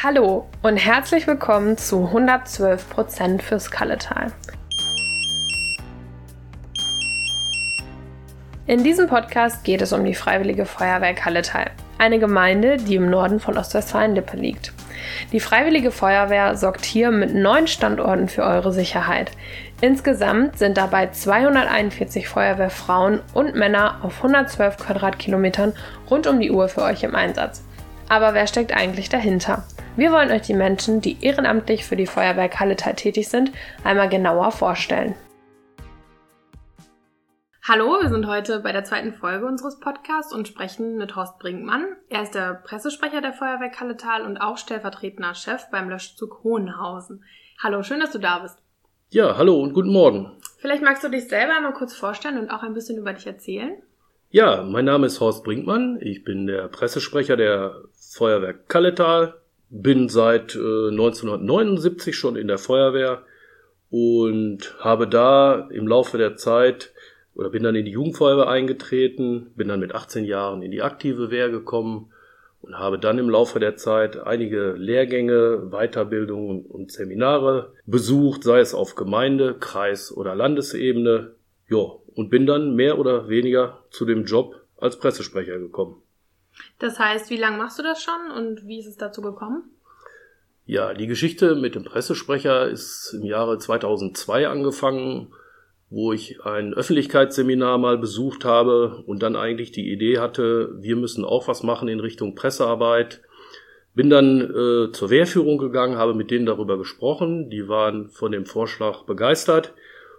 [0.00, 4.30] Hallo und herzlich willkommen zu 112% fürs Kalletal.
[8.68, 13.40] In diesem Podcast geht es um die Freiwillige Feuerwehr Kalletal, eine Gemeinde, die im Norden
[13.40, 14.72] von Ostwestfalen-Lippe liegt.
[15.32, 19.32] Die Freiwillige Feuerwehr sorgt hier mit neun Standorten für eure Sicherheit.
[19.80, 25.72] Insgesamt sind dabei 241 Feuerwehrfrauen und Männer auf 112 Quadratkilometern
[26.08, 27.64] rund um die Uhr für euch im Einsatz.
[28.08, 29.64] Aber wer steckt eigentlich dahinter?
[29.98, 33.50] Wir wollen euch die Menschen, die ehrenamtlich für die Feuerwehr Kalletal tätig sind,
[33.82, 35.16] einmal genauer vorstellen.
[37.66, 41.84] Hallo, wir sind heute bei der zweiten Folge unseres Podcasts und sprechen mit Horst Brinkmann.
[42.10, 47.24] Er ist der Pressesprecher der Feuerwehr Kalletal und auch stellvertretender Chef beim Löschzug Hohenhausen.
[47.60, 48.62] Hallo, schön, dass du da bist.
[49.10, 50.30] Ja, hallo und guten Morgen.
[50.58, 53.82] Vielleicht magst du dich selber einmal kurz vorstellen und auch ein bisschen über dich erzählen.
[54.30, 55.98] Ja, mein Name ist Horst Brinkmann.
[56.00, 57.74] Ich bin der Pressesprecher der
[58.12, 59.34] Feuerwehr Kalletal,
[59.70, 63.22] bin seit äh, 1979 schon in der Feuerwehr
[63.90, 66.92] und habe da im Laufe der Zeit
[67.34, 71.30] oder bin dann in die Jugendfeuerwehr eingetreten, bin dann mit 18 Jahren in die aktive
[71.30, 72.10] Wehr gekommen
[72.60, 78.74] und habe dann im Laufe der Zeit einige Lehrgänge, Weiterbildungen und Seminare besucht, sei es
[78.74, 81.32] auf Gemeinde, Kreis oder Landesebene.
[81.68, 86.02] Ja, und bin dann mehr oder weniger zu dem Job als Pressesprecher gekommen.
[86.78, 89.64] Das heißt, wie lange machst du das schon und wie ist es dazu gekommen?
[90.66, 95.32] Ja, die Geschichte mit dem Pressesprecher ist im Jahre 2002 angefangen,
[95.90, 101.24] wo ich ein Öffentlichkeitsseminar mal besucht habe und dann eigentlich die Idee hatte, wir müssen
[101.24, 103.22] auch was machen in Richtung Pressearbeit.
[103.94, 108.44] Bin dann äh, zur Wehrführung gegangen, habe mit denen darüber gesprochen, die waren von dem
[108.44, 109.72] Vorschlag begeistert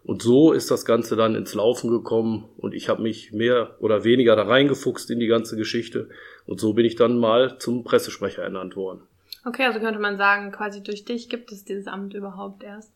[0.04, 4.04] und so ist das Ganze dann ins Laufen gekommen und ich habe mich mehr oder
[4.04, 6.10] weniger da reingefuchst in die ganze Geschichte
[6.46, 9.02] und so bin ich dann mal zum Pressesprecher ernannt worden.
[9.46, 12.92] Okay, also könnte man sagen, quasi durch dich gibt es dieses Amt überhaupt erst.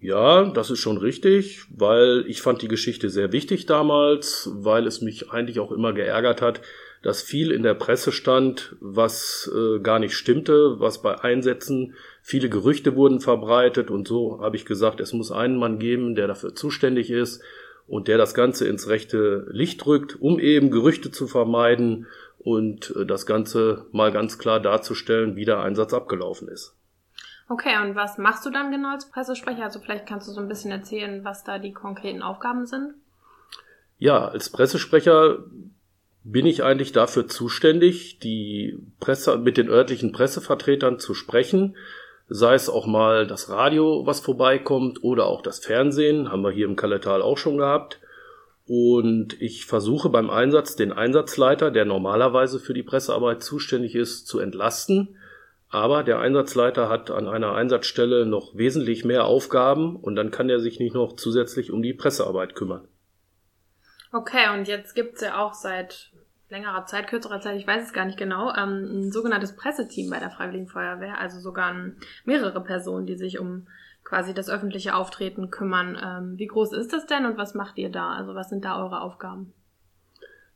[0.00, 5.00] Ja, das ist schon richtig, weil ich fand die Geschichte sehr wichtig damals, weil es
[5.00, 6.60] mich eigentlich auch immer geärgert hat,
[7.04, 12.48] dass viel in der Presse stand, was äh, gar nicht stimmte, was bei Einsätzen viele
[12.48, 16.54] Gerüchte wurden verbreitet und so habe ich gesagt, es muss einen Mann geben, der dafür
[16.54, 17.42] zuständig ist
[17.86, 22.06] und der das Ganze ins rechte Licht rückt, um eben Gerüchte zu vermeiden
[22.38, 26.74] und äh, das Ganze mal ganz klar darzustellen, wie der Einsatz abgelaufen ist.
[27.50, 29.64] Okay, und was machst du dann genau als Pressesprecher?
[29.64, 32.94] Also vielleicht kannst du so ein bisschen erzählen, was da die konkreten Aufgaben sind.
[33.98, 35.40] Ja, als Pressesprecher
[36.24, 41.76] bin ich eigentlich dafür zuständig, die Presse mit den örtlichen Pressevertretern zu sprechen,
[42.28, 46.66] sei es auch mal das Radio, was vorbeikommt, oder auch das Fernsehen, haben wir hier
[46.66, 48.00] im Kalletal auch schon gehabt.
[48.66, 54.38] Und ich versuche beim Einsatz den Einsatzleiter, der normalerweise für die Pressearbeit zuständig ist, zu
[54.38, 55.16] entlasten,
[55.68, 60.60] aber der Einsatzleiter hat an einer Einsatzstelle noch wesentlich mehr Aufgaben und dann kann er
[60.60, 62.88] sich nicht noch zusätzlich um die Pressearbeit kümmern.
[64.14, 66.12] Okay, und jetzt gibt's ja auch seit
[66.48, 70.20] längerer Zeit, kürzerer Zeit, ich weiß es gar nicht genau, ähm, ein sogenanntes Presseteam bei
[70.20, 71.74] der Freiwilligen Feuerwehr, also sogar
[72.24, 73.66] mehrere Personen, die sich um
[74.04, 75.98] quasi das öffentliche Auftreten kümmern.
[76.00, 78.12] Ähm, wie groß ist das denn und was macht ihr da?
[78.12, 79.52] Also was sind da eure Aufgaben?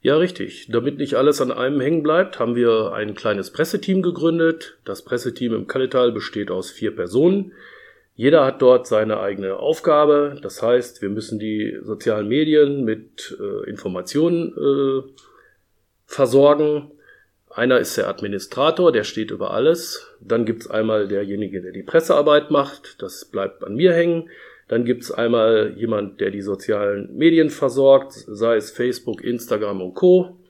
[0.03, 0.69] Ja, richtig.
[0.71, 4.79] Damit nicht alles an einem hängen bleibt, haben wir ein kleines Presseteam gegründet.
[4.85, 7.55] Das Presseteam im Kalletal besteht aus vier Personen.
[8.19, 10.41] Jeder hat dort seine eigene Aufgabe.
[10.43, 15.09] Das heißt, wir müssen die sozialen Medien mit äh, Informationen äh,
[16.05, 16.91] versorgen.
[17.49, 20.17] Einer ist der Administrator, der steht über alles.
[20.21, 23.01] Dann gibt's einmal derjenige, der die Pressearbeit macht.
[23.01, 24.29] Das bleibt an mir hängen.
[24.67, 30.41] Dann gibt's einmal jemand, der die sozialen Medien versorgt, sei es Facebook, Instagram und Co.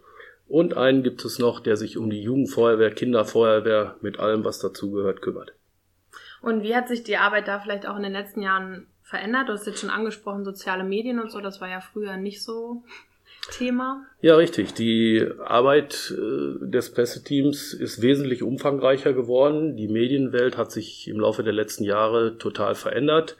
[0.46, 5.20] Und einen gibt es noch, der sich um die Jugendfeuerwehr, Kinderfeuerwehr mit allem, was dazugehört,
[5.20, 5.52] kümmert.
[6.40, 9.48] Und wie hat sich die Arbeit da vielleicht auch in den letzten Jahren verändert?
[9.48, 12.82] Du hast jetzt schon angesprochen, soziale Medien und so, das war ja früher nicht so
[13.50, 14.04] Thema.
[14.20, 14.74] Ja, richtig.
[14.74, 19.76] Die Arbeit äh, des Presseteams ist wesentlich umfangreicher geworden.
[19.76, 23.36] Die Medienwelt hat sich im Laufe der letzten Jahre total verändert.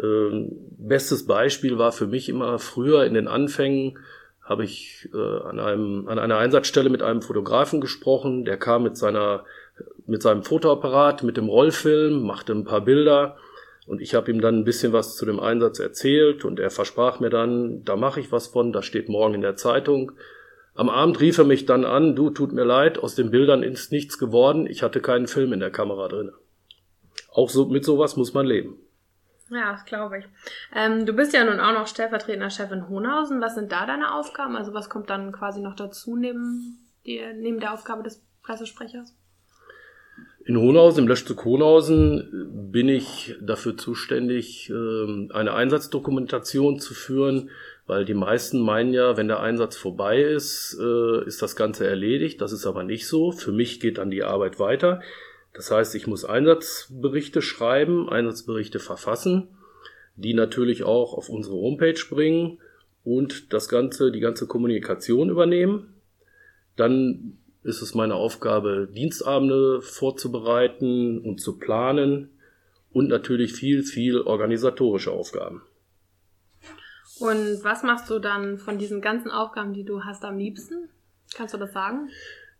[0.00, 3.98] Ähm, bestes Beispiel war für mich immer früher in den Anfängen
[4.44, 8.96] habe ich äh, an einem an einer Einsatzstelle mit einem Fotografen gesprochen, der kam mit
[8.96, 9.44] seiner
[10.06, 13.36] mit seinem Fotoapparat, mit dem Rollfilm, machte ein paar Bilder
[13.86, 17.20] und ich habe ihm dann ein bisschen was zu dem Einsatz erzählt und er versprach
[17.20, 20.12] mir dann, da mache ich was von, das steht morgen in der Zeitung.
[20.74, 23.92] Am Abend rief er mich dann an, du tut mir leid, aus den Bildern ist
[23.92, 26.32] nichts geworden, ich hatte keinen Film in der Kamera drin.
[27.32, 28.78] Auch so mit sowas muss man leben.
[29.50, 30.24] Ja, das glaube ich.
[30.74, 33.40] Ähm, du bist ja nun auch noch stellvertretender Chef in Hohenhausen.
[33.40, 34.56] Was sind da deine Aufgaben?
[34.56, 39.14] Also was kommt dann quasi noch dazu neben, die, neben der Aufgabe des Pressesprechers?
[40.46, 47.48] In Hohnhausen, im Löschzug Hohnhausen, bin ich dafür zuständig, ähm, eine Einsatzdokumentation zu führen,
[47.86, 52.42] weil die meisten meinen ja, wenn der Einsatz vorbei ist, äh, ist das Ganze erledigt.
[52.42, 53.32] Das ist aber nicht so.
[53.32, 55.00] Für mich geht dann die Arbeit weiter.
[55.54, 59.48] Das heißt, ich muss Einsatzberichte schreiben, Einsatzberichte verfassen,
[60.16, 62.58] die natürlich auch auf unsere Homepage bringen
[63.02, 65.94] und das Ganze, die ganze Kommunikation übernehmen.
[66.76, 72.30] Dann ist es meine Aufgabe, Dienstabende vorzubereiten und zu planen
[72.92, 75.62] und natürlich viel, viel organisatorische Aufgaben.
[77.18, 80.88] Und was machst du dann von diesen ganzen Aufgaben, die du hast, am liebsten?
[81.34, 82.10] Kannst du das sagen?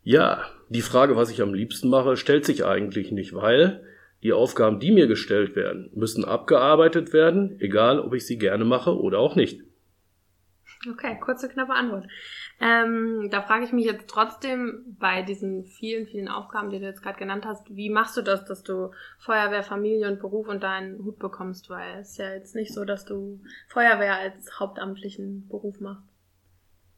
[0.03, 3.85] Ja, die Frage, was ich am liebsten mache, stellt sich eigentlich nicht, weil
[4.23, 8.97] die Aufgaben, die mir gestellt werden, müssen abgearbeitet werden, egal ob ich sie gerne mache
[8.97, 9.61] oder auch nicht.
[10.91, 12.07] Okay, kurze, knappe Antwort.
[12.61, 17.03] Ähm, da frage ich mich jetzt trotzdem bei diesen vielen, vielen Aufgaben, die du jetzt
[17.03, 21.05] gerade genannt hast, wie machst du das, dass du Feuerwehr, Familie und Beruf unter einen
[21.05, 21.71] Hut bekommst?
[21.71, 26.05] Weil es ist ja jetzt nicht so, dass du Feuerwehr als hauptamtlichen Beruf machst.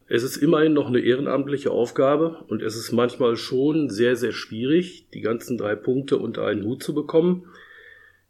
[0.08, 5.08] Es ist immerhin noch eine ehrenamtliche Aufgabe und es ist manchmal schon sehr, sehr schwierig,
[5.12, 7.46] die ganzen drei Punkte unter einen Hut zu bekommen.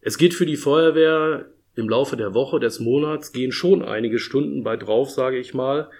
[0.00, 4.64] Es geht für die Feuerwehr im Laufe der Woche, des Monats, gehen schon einige Stunden
[4.64, 5.90] bei drauf, sage ich mal.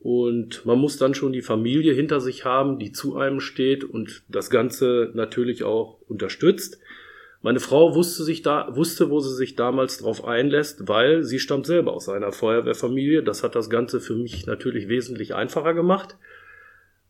[0.00, 4.22] Und man muss dann schon die Familie hinter sich haben, die zu einem steht und
[4.28, 6.78] das Ganze natürlich auch unterstützt.
[7.42, 11.66] Meine Frau wusste sich da, wusste, wo sie sich damals drauf einlässt, weil sie stammt
[11.66, 13.22] selber aus einer Feuerwehrfamilie.
[13.22, 16.16] Das hat das Ganze für mich natürlich wesentlich einfacher gemacht.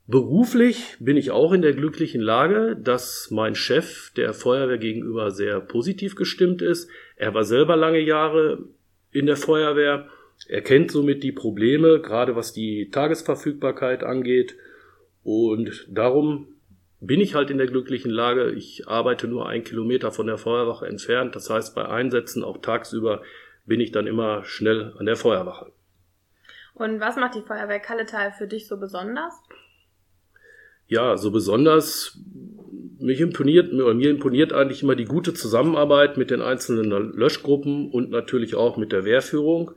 [0.08, 5.60] Beruflich bin ich auch in der glücklichen Lage, dass mein Chef der Feuerwehr gegenüber sehr
[5.60, 6.88] positiv gestimmt ist.
[7.16, 8.64] Er war selber lange Jahre
[9.10, 10.08] in der Feuerwehr
[10.48, 14.56] er kennt somit die Probleme, gerade was die Tagesverfügbarkeit angeht.
[15.22, 16.48] Und darum
[17.00, 18.52] bin ich halt in der glücklichen Lage.
[18.52, 21.34] Ich arbeite nur ein Kilometer von der Feuerwache entfernt.
[21.34, 23.22] Das heißt, bei Einsätzen auch tagsüber
[23.64, 25.72] bin ich dann immer schnell an der Feuerwache.
[26.74, 29.34] Und was macht die Feuerwehr Kalletal für dich so besonders?
[30.88, 32.18] Ja, so besonders
[32.98, 38.54] mich imponiert, mir imponiert eigentlich immer die gute Zusammenarbeit mit den einzelnen Löschgruppen und natürlich
[38.54, 39.72] auch mit der Wehrführung.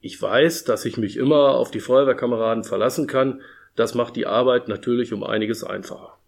[0.00, 3.40] Ich weiß, dass ich mich immer auf die Feuerwehrkameraden verlassen kann.
[3.76, 6.18] Das macht die Arbeit natürlich um einiges einfacher.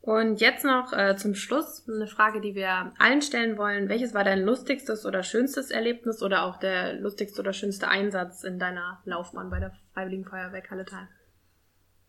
[0.00, 3.88] Und jetzt noch äh, zum Schluss eine Frage, die wir allen stellen wollen.
[3.88, 8.60] Welches war dein lustigstes oder schönstes Erlebnis oder auch der lustigste oder schönste Einsatz in
[8.60, 11.08] deiner Laufbahn bei der Freiwilligen Feuerwehr Kalletal?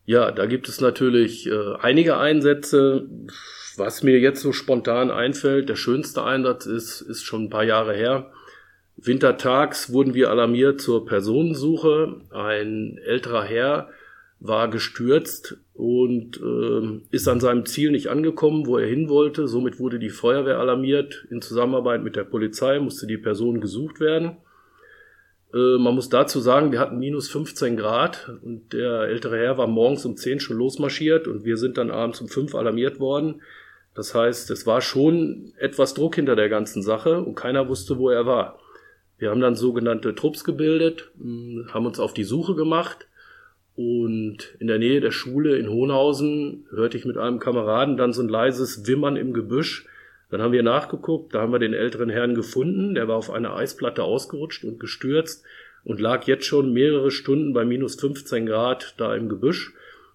[0.08, 3.10] Ja, da gibt es natürlich äh, einige Einsätze.
[3.76, 7.94] Was mir jetzt so spontan einfällt, der schönste Einsatz ist, ist schon ein paar Jahre
[7.94, 8.32] her.
[8.96, 12.22] Wintertags wurden wir alarmiert zur Personensuche.
[12.32, 13.90] Ein älterer Herr
[14.40, 19.50] war gestürzt und äh, ist an seinem Ziel nicht angekommen, wo er hin wollte.
[19.50, 21.28] Somit wurde die Feuerwehr alarmiert.
[21.30, 24.38] In Zusammenarbeit mit der Polizei musste die Person gesucht werden.
[25.58, 29.68] Äh, man muss dazu sagen, wir hatten minus 15 Grad und der ältere Herr war
[29.68, 33.42] morgens um 10 schon losmarschiert und wir sind dann abends um 5 alarmiert worden.
[33.96, 38.10] Das heißt, es war schon etwas Druck hinter der ganzen Sache und keiner wusste, wo
[38.10, 38.60] er war.
[39.18, 41.10] Wir haben dann sogenannte Trupps gebildet,
[41.74, 43.08] haben uns auf die Suche gemacht
[43.76, 48.22] und in der Nähe der Schule in Hohnhausen hörte ich mit einem Kameraden dann so
[48.22, 49.88] ein leises Wimmern im Gebüsch.
[50.30, 53.56] Dann haben wir nachgeguckt, da haben wir den älteren Herrn gefunden, der war auf einer
[53.56, 55.46] Eisplatte ausgerutscht und gestürzt
[55.84, 59.74] und lag jetzt schon mehrere Stunden bei minus 15 Grad da im Gebüsch.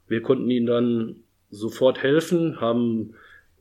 [0.08, 1.16] Wir konnten ihm dann
[1.50, 3.14] sofort helfen, haben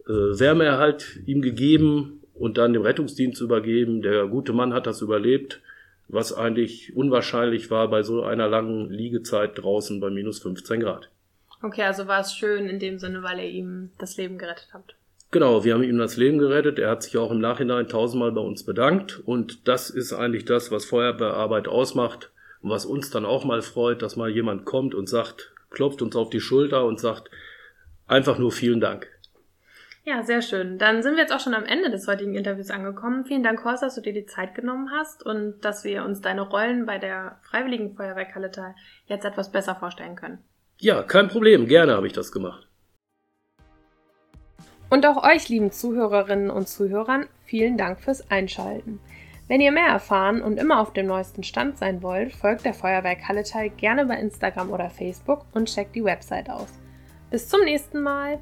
[0.06, 4.02] äh, Wärmeerhalt ihm gegeben und dann dem Rettungsdienst übergeben.
[4.02, 5.62] Der gute Mann hat das überlebt,
[6.10, 11.10] was eigentlich unwahrscheinlich war bei so einer langen Liegezeit draußen bei minus 15 Grad.
[11.62, 14.96] Okay, also war es schön in dem Sinne, weil ihr ihm das Leben gerettet habt.
[15.32, 16.78] Genau, wir haben ihm das Leben gerettet.
[16.78, 19.22] Er hat sich auch im Nachhinein tausendmal bei uns bedankt.
[19.26, 24.02] Und das ist eigentlich das, was Feuerwehrarbeit ausmacht und was uns dann auch mal freut,
[24.02, 27.32] dass mal jemand kommt und sagt, klopft uns auf die Schulter und sagt
[28.08, 29.08] einfach nur vielen Dank.
[30.04, 30.78] Ja, sehr schön.
[30.78, 33.24] Dann sind wir jetzt auch schon am Ende des heutigen Interviews angekommen.
[33.24, 36.42] Vielen Dank, Horst, dass du dir die Zeit genommen hast und dass wir uns deine
[36.42, 40.40] Rollen bei der Freiwilligen Feuerwehr Kalletal jetzt etwas besser vorstellen können.
[40.80, 41.68] Ja, kein Problem.
[41.68, 42.68] Gerne habe ich das gemacht.
[44.92, 49.00] Und auch euch, lieben Zuhörerinnen und Zuhörern, vielen Dank fürs Einschalten.
[49.48, 53.16] Wenn ihr mehr erfahren und immer auf dem neuesten Stand sein wollt, folgt der Feuerwehr
[53.16, 56.78] Kalletal gerne bei Instagram oder Facebook und checkt die Website aus.
[57.30, 58.42] Bis zum nächsten Mal.